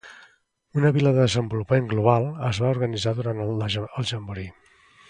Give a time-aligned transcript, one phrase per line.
[0.79, 4.53] Una vila de desenvolupament global es va organitzar durant el jamboree.